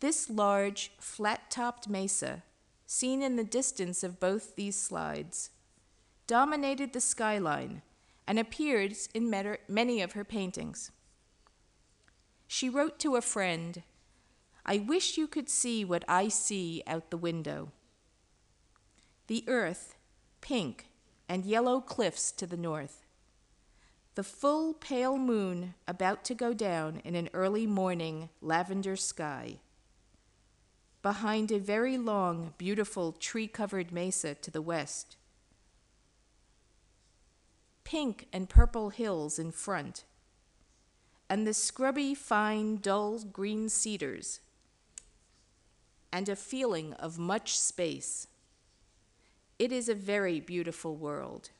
[0.00, 2.42] This large, flat topped mesa,
[2.86, 5.50] seen in the distance of both these slides,
[6.26, 7.82] dominated the skyline
[8.26, 9.30] and appears in
[9.68, 10.90] many of her paintings.
[12.46, 13.82] She wrote to a friend,
[14.64, 17.72] I wish you could see what I see out the window.
[19.26, 19.96] The earth,
[20.40, 20.88] pink,
[21.28, 23.04] and yellow cliffs to the north.
[24.14, 29.58] The full pale moon about to go down in an early morning lavender sky.
[31.02, 35.16] Behind a very long, beautiful tree covered mesa to the west.
[37.84, 40.04] Pink and purple hills in front.
[41.28, 44.40] And the scrubby, fine, dull green cedars.
[46.12, 48.26] And a feeling of much space.
[49.58, 51.50] It is a very beautiful world.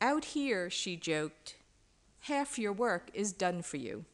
[0.00, 1.56] Out here, she joked,
[2.20, 4.04] half your work is done for you.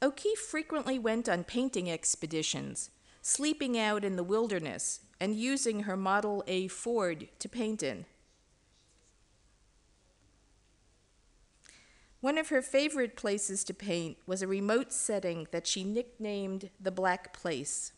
[0.00, 2.90] O'Keeffe frequently went on painting expeditions,
[3.20, 8.04] sleeping out in the wilderness and using her Model A Ford to paint in.
[12.20, 16.90] One of her favorite places to paint was a remote setting that she nicknamed the
[16.90, 17.92] Black Place.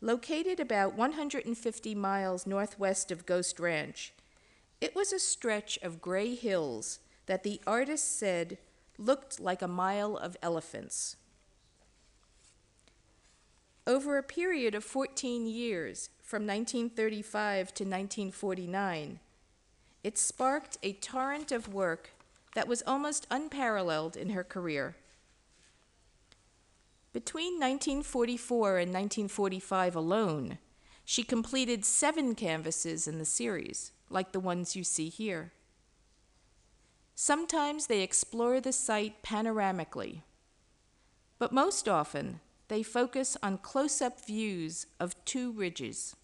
[0.00, 4.14] Located about 150 miles northwest of Ghost Ranch,
[4.80, 8.56] it was a stretch of gray hills that the artist said
[9.00, 11.16] looked like a mile of elephants.
[13.86, 19.18] Over a period of 14 years, from 1935 to 1949,
[20.04, 22.10] it sparked a torrent of work
[22.54, 24.96] that was almost unparalleled in her career.
[27.12, 30.58] Between 1944 and 1945 alone,
[31.04, 35.52] she completed seven canvases in the series, like the ones you see here.
[37.22, 40.22] Sometimes they explore the site panoramically,
[41.38, 46.16] but most often they focus on close up views of two ridges.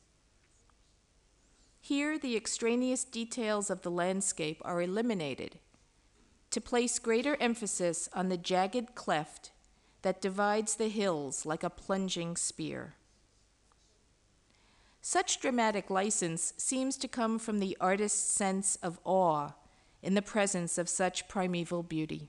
[1.83, 5.59] Here, the extraneous details of the landscape are eliminated
[6.51, 9.51] to place greater emphasis on the jagged cleft
[10.01, 12.95] that divides the hills like a plunging spear.
[15.03, 19.51] Such dramatic license seems to come from the artist's sense of awe
[20.07, 22.29] in the presence of such primeval beauty.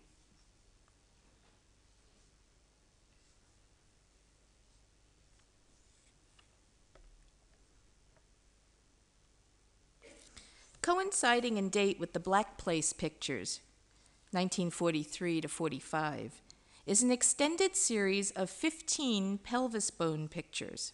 [10.82, 13.60] Coinciding in date with the Black Place pictures,
[14.32, 16.42] 1943 to 45,
[16.88, 20.94] is an extended series of 15 pelvis bone pictures.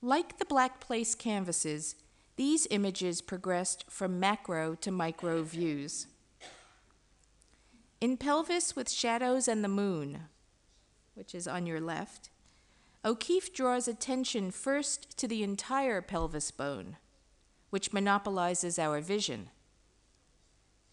[0.00, 1.96] Like the Black Place canvases,
[2.36, 6.06] these images progressed from macro to micro views.
[8.00, 10.22] In Pelvis with Shadows and the Moon,
[11.14, 12.30] which is on your left,
[13.04, 16.96] O'Keeffe draws attention first to the entire pelvis bone,
[17.70, 19.50] which monopolizes our vision,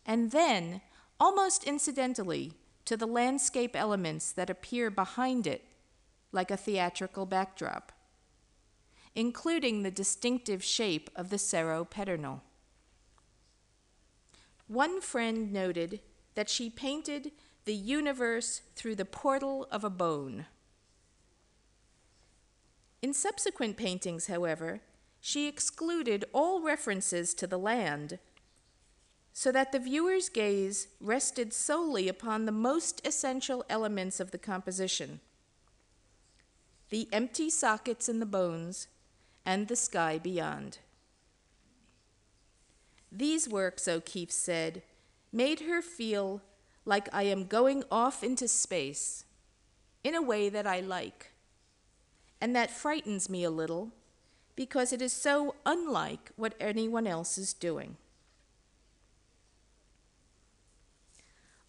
[0.05, 0.81] and then,
[1.19, 2.53] almost incidentally,
[2.85, 5.63] to the landscape elements that appear behind it,
[6.31, 7.91] like a theatrical backdrop,
[9.19, 12.41] including the distinctive shape of the Cerro Pedernal.
[14.69, 15.99] One friend noted
[16.35, 17.33] that she painted
[17.65, 20.45] the universe through the portal of a bone.
[23.01, 24.79] In subsequent paintings, however,
[25.19, 28.19] she excluded all references to the land
[29.33, 35.19] so that the viewer's gaze rested solely upon the most essential elements of the composition
[36.89, 38.87] the empty sockets in the bones
[39.49, 40.77] and the sky beyond.
[43.11, 44.83] These works, O'Keeffe said,
[45.33, 46.43] made her feel
[46.85, 49.25] like I am going off into space
[50.03, 51.31] in a way that I like,
[52.39, 53.91] and that frightens me a little
[54.55, 57.97] because it is so unlike what anyone else is doing.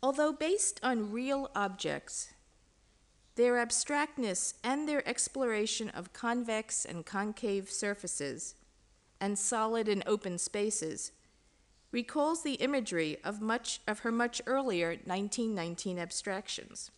[0.02, 2.34] Although based on real objects,
[3.40, 8.54] their abstractness and their exploration of convex and concave surfaces
[9.18, 11.12] and solid and open spaces
[11.90, 16.90] recalls the imagery of much of her much earlier 1919 abstractions.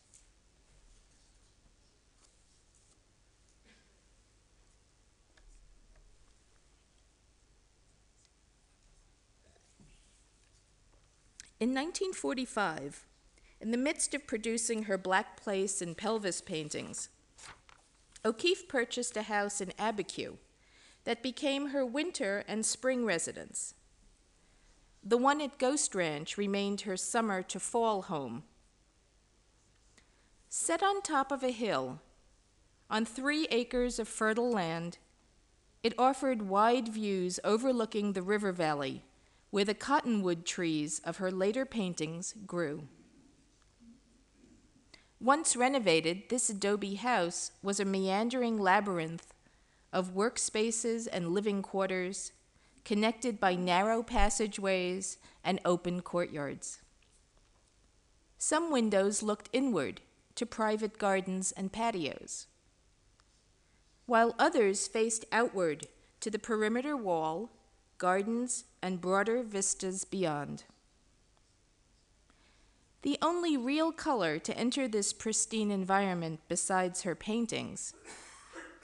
[11.60, 13.06] In 1945,
[13.62, 17.08] in the midst of producing her Black Place and Pelvis paintings,
[18.24, 20.36] O'Keeffe purchased a house in Abiquiu
[21.04, 23.74] that became her winter and spring residence.
[25.02, 28.42] The one at Ghost Ranch remained her summer to fall home.
[30.48, 32.00] Set on top of a hill,
[32.90, 34.98] on three acres of fertile land,
[35.82, 39.02] it offered wide views overlooking the river valley
[39.50, 42.88] where the cottonwood trees of her later paintings grew.
[45.22, 49.32] Once renovated, this adobe house was a meandering labyrinth
[49.92, 52.32] of workspaces and living quarters,
[52.84, 56.80] connected by narrow passageways and open courtyards.
[58.36, 60.00] Some windows looked inward
[60.34, 62.48] to private gardens and patios,
[64.06, 65.86] while others faced outward
[66.18, 67.52] to the perimeter wall,
[67.96, 70.64] gardens, and broader vistas beyond.
[73.02, 77.94] The only real color to enter this pristine environment besides her paintings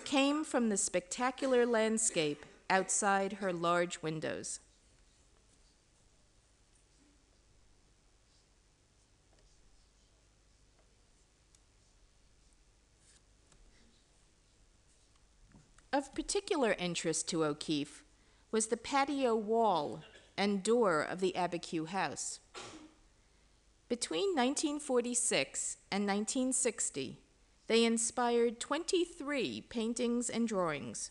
[0.04, 4.58] came from the spectacular landscape outside her large windows.
[15.92, 18.02] Of particular interest to O'Keeffe
[18.50, 20.02] was the patio wall
[20.36, 22.40] and door of the Abiquiu house.
[23.88, 27.20] Between 1946 and 1960,
[27.68, 31.10] they inspired 23 paintings and drawings,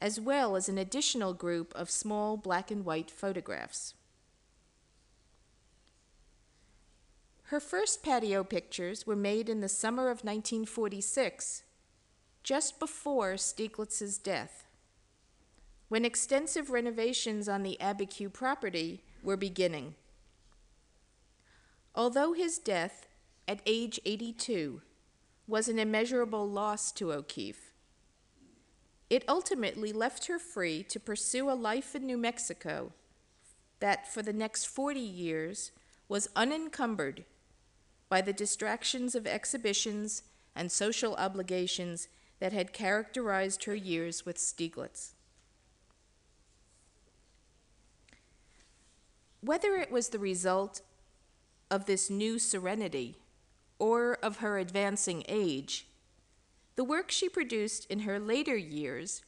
[0.00, 3.94] as well as an additional group of small black and white photographs.
[7.44, 11.64] Her first patio pictures were made in the summer of 1946,
[12.44, 14.68] just before Stieglitz's death,
[15.88, 19.96] when extensive renovations on the Abiquiu property were beginning.
[21.94, 23.06] Although his death
[23.48, 24.82] at age 82
[25.46, 27.72] was an immeasurable loss to O'Keeffe,
[29.08, 32.92] it ultimately left her free to pursue a life in New Mexico
[33.80, 35.72] that for the next 40 years
[36.08, 37.24] was unencumbered
[38.08, 40.22] by the distractions of exhibitions
[40.54, 45.12] and social obligations that had characterized her years with Stieglitz.
[49.40, 50.82] Whether it was the result
[51.70, 53.16] of this new serenity
[53.78, 55.86] or of her advancing age,
[56.76, 59.22] the work she produced in her later years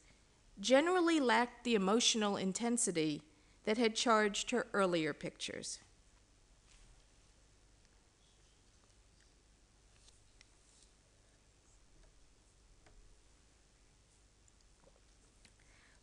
[0.59, 3.21] generally lacked the emotional intensity
[3.65, 5.79] that had charged her earlier pictures.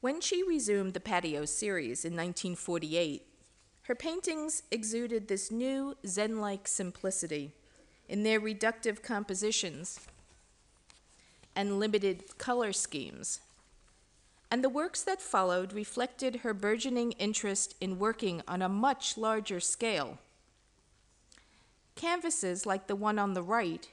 [0.00, 3.29] When she resumed the patio series in 1948,
[3.90, 7.50] her paintings exuded this new Zen like simplicity
[8.08, 9.98] in their reductive compositions
[11.56, 13.40] and limited color schemes.
[14.48, 19.58] And the works that followed reflected her burgeoning interest in working on a much larger
[19.58, 20.18] scale.
[21.96, 23.88] Canvases like the one on the right,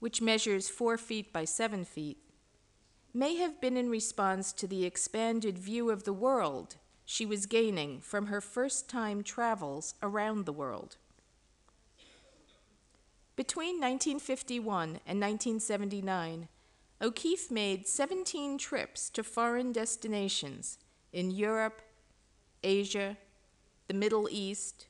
[0.00, 2.16] which measures four feet by seven feet,
[3.12, 6.76] may have been in response to the expanded view of the world
[7.06, 10.96] she was gaining from her first time travels around the world.
[13.36, 16.48] Between 1951 and 1979,
[17.00, 20.78] O'Keeffe made 17 trips to foreign destinations
[21.12, 21.80] in Europe,
[22.64, 23.16] Asia,
[23.86, 24.88] the Middle East,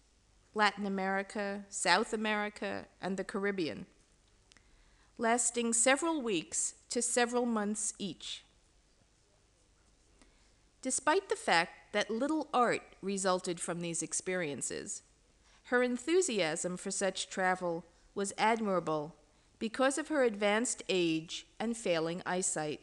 [0.55, 3.85] Latin America, South America, and the Caribbean,
[5.19, 8.45] lasting several weeks to several months each.
[10.81, 15.03] Despite the fact that little art resulted from these experiences,
[15.65, 19.15] her enthusiasm for such travel was admirable
[19.59, 22.81] because of her advanced age and failing eyesight.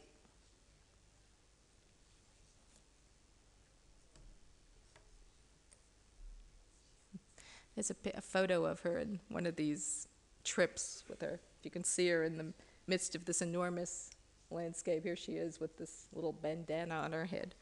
[7.76, 10.08] There's a, a, photo of her in one of these
[10.42, 11.40] trips with her.
[11.60, 12.52] If you can see her in the
[12.88, 14.10] midst of this enormous
[14.50, 15.02] landscape.
[15.04, 17.54] Here she is with this little bandana on her head.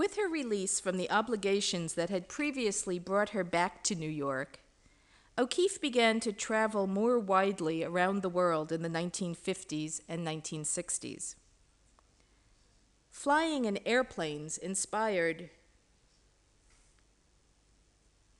[0.00, 4.60] With her release from the obligations that had previously brought her back to New York,
[5.36, 11.34] O'Keeffe began to travel more widely around the world in the 1950s and 1960s.
[13.10, 15.50] Flying in airplanes inspired.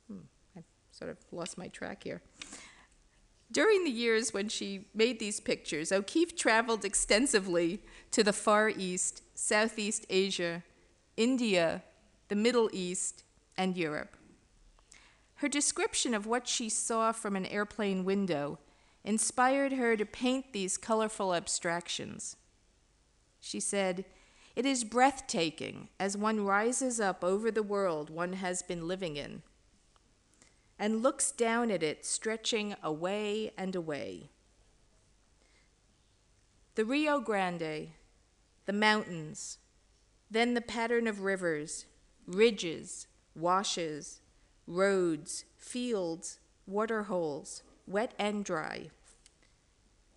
[0.07, 0.21] Hmm,
[0.57, 2.23] I sort of lost my track here.
[3.51, 9.21] During the years when she made these pictures, O'Keeffe traveled extensively to the Far East,
[9.35, 10.63] Southeast Asia,
[11.17, 11.83] India,
[12.27, 13.23] the Middle East,
[13.57, 14.15] and Europe.
[15.35, 18.59] Her description of what she saw from an airplane window
[19.03, 22.35] inspired her to paint these colorful abstractions.
[23.39, 24.05] She said,
[24.55, 29.41] It is breathtaking as one rises up over the world one has been living in
[30.81, 34.31] and looks down at it, stretching away and away.
[36.73, 37.89] The Rio Grande,
[38.65, 39.59] the mountains,
[40.31, 41.85] then the pattern of rivers,
[42.25, 43.05] ridges,
[43.35, 44.21] washes,
[44.65, 48.89] roads, fields, water holes, wet and dry.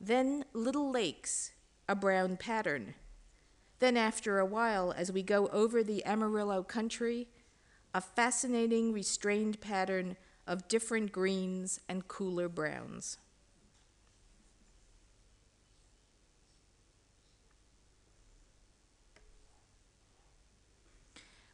[0.01, 1.51] Then little lakes,
[1.89, 2.95] a brown pattern.
[3.81, 7.27] Then, after a while, as we go over the Amarillo country,
[7.93, 13.19] a fascinating restrained pattern of different greens and cooler browns.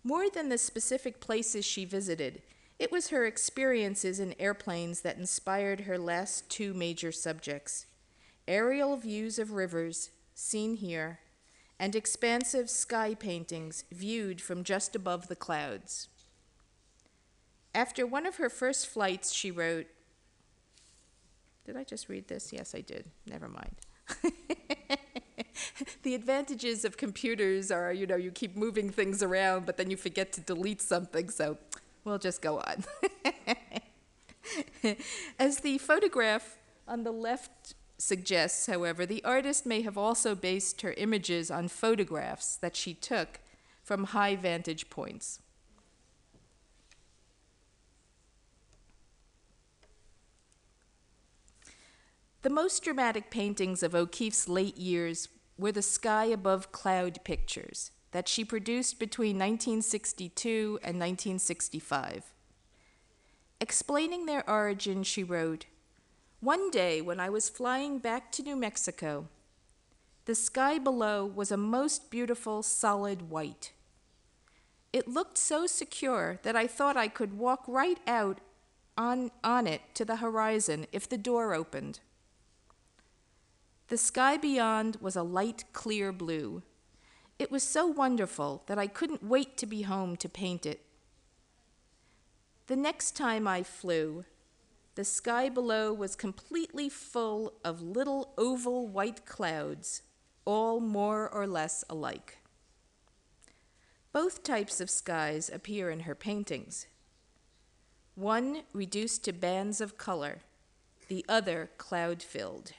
[0.02, 2.42] More than the specific places she visited,
[2.78, 7.86] it was her experiences in airplanes that inspired her last two major subjects
[8.48, 11.20] aerial views of rivers, seen here,
[11.78, 16.08] and expansive sky paintings viewed from just above the clouds.
[17.74, 19.86] After one of her first flights, she wrote,
[21.64, 22.52] Did I just read this?
[22.52, 23.04] Yes, I did.
[23.26, 23.76] Never mind.
[26.02, 29.96] the advantages of computers are, you know, you keep moving things around, but then you
[29.96, 31.58] forget to delete something, so
[32.04, 32.84] we'll just go on.
[35.38, 40.92] As the photograph on the left suggests, however, the artist may have also based her
[40.92, 43.40] images on photographs that she took
[43.82, 45.40] from high vantage points.
[52.42, 55.28] The most dramatic paintings of O'Keeffe's late years
[55.60, 62.24] were the sky above cloud pictures that she produced between 1962 and 1965.
[63.60, 65.66] Explaining their origin, she wrote
[66.40, 69.28] One day when I was flying back to New Mexico,
[70.24, 73.72] the sky below was a most beautiful solid white.
[74.92, 78.38] It looked so secure that I thought I could walk right out
[78.96, 82.00] on, on it to the horizon if the door opened.
[83.90, 86.62] The sky beyond was a light, clear blue.
[87.40, 90.86] It was so wonderful that I couldn't wait to be home to paint it.
[92.68, 94.24] The next time I flew,
[94.94, 100.02] the sky below was completely full of little oval white clouds,
[100.44, 102.38] all more or less alike.
[104.12, 106.86] Both types of skies appear in her paintings.
[108.14, 110.42] One reduced to bands of color,
[111.08, 112.72] the other cloud filled.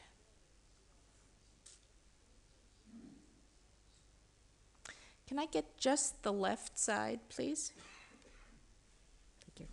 [5.31, 7.71] Can I get just the left side, please?
[9.39, 9.67] Thank you.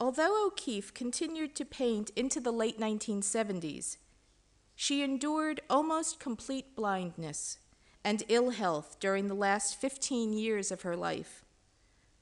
[0.00, 3.98] Although O'Keeffe continued to paint into the late 1970s,
[4.74, 7.58] she endured almost complete blindness
[8.02, 11.44] and ill health during the last 15 years of her life,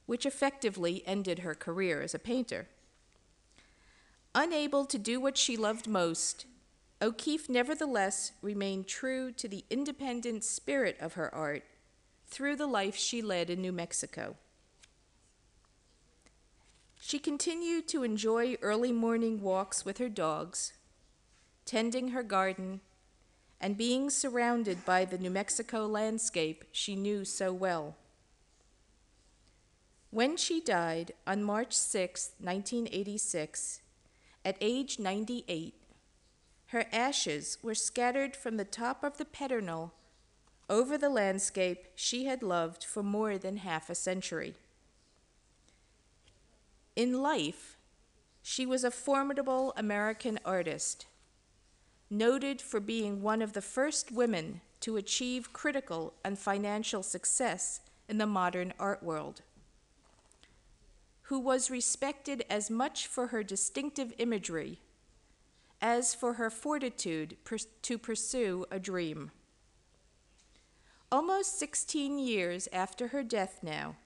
[0.04, 2.68] which effectively ended her career as a painter.
[4.34, 6.44] Unable to do what she loved most,
[7.03, 11.64] O'Keeffe nevertheless remained true to the independent spirit of her art
[12.28, 14.36] through the life she led in New Mexico.
[17.00, 20.74] She continued to enjoy early morning walks with her dogs,
[21.64, 22.80] tending her garden,
[23.61, 27.96] and being surrounded by the New Mexico landscape she knew so well.
[30.11, 33.80] When she died on March 6, 1986,
[34.44, 35.74] at age 98,
[36.72, 39.92] her ashes were scattered from the top of the pedernal
[40.70, 44.54] over the landscape she had loved for more than half a century.
[46.96, 47.76] In life,
[48.42, 51.04] she was a formidable American artist,
[52.08, 58.16] noted for being one of the first women to achieve critical and financial success in
[58.16, 59.42] the modern art world,
[61.24, 64.78] who was respected as much for her distinctive imagery
[65.82, 67.36] as for her fortitude
[67.82, 69.32] to pursue a dream.
[71.10, 73.96] Almost 16 years after her death now,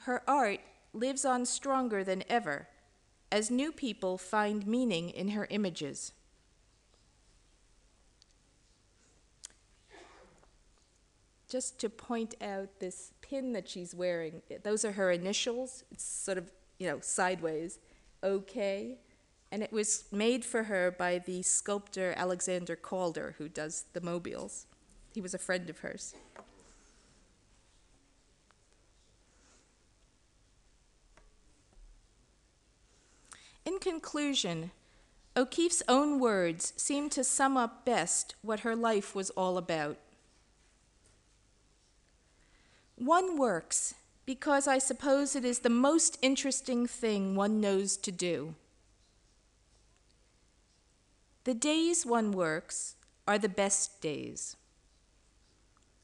[0.00, 0.60] her art
[0.92, 2.68] lives on stronger than ever
[3.30, 6.12] as new people find meaning in her images.
[11.48, 15.84] Just to point out this pin that she's wearing, those are her initials.
[15.92, 17.78] It's sort of, you know, sideways.
[18.22, 18.98] OK
[19.56, 24.66] and it was made for her by the sculptor Alexander Calder, who does the mobiles.
[25.14, 26.14] He was a friend of hers.
[33.64, 34.72] In conclusion,
[35.34, 39.96] O'Keeffe's own words seem to sum up best what her life was all about.
[42.96, 43.94] One works
[44.26, 48.54] because I suppose it is the most interesting thing one knows to do.
[51.46, 52.96] The days one works
[53.28, 54.56] are the best days.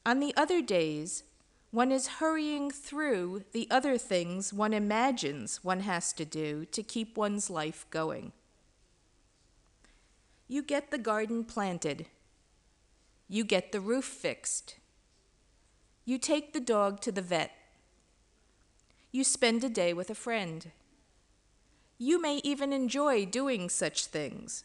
[0.05, 1.23] On the other days,
[1.69, 7.17] one is hurrying through the other things one imagines one has to do to keep
[7.17, 8.31] one's life going.
[10.47, 12.05] You get the garden planted.
[13.27, 14.77] You get the roof fixed.
[16.05, 17.51] You take the dog to the vet.
[19.11, 20.71] You spend a day with a friend.
[21.97, 24.63] You may even enjoy doing such things.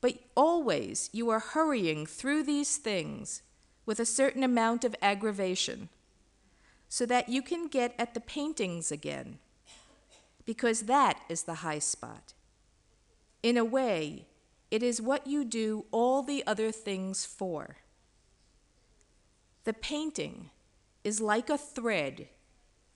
[0.00, 3.42] But always you are hurrying through these things
[3.84, 5.88] with a certain amount of aggravation
[6.88, 9.38] so that you can get at the paintings again,
[10.44, 12.32] because that is the high spot.
[13.42, 14.26] In a way,
[14.70, 17.76] it is what you do all the other things for.
[19.64, 20.50] The painting
[21.04, 22.28] is like a thread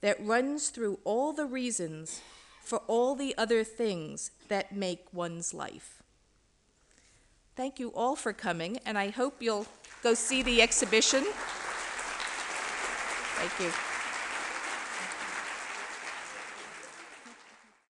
[0.01, 2.21] that runs through all the reasons
[2.63, 6.02] for all the other things that make one's life.
[7.55, 9.67] Thank you all for coming, and I hope you'll
[10.03, 11.25] go see the exhibition.
[13.37, 13.92] Thank you.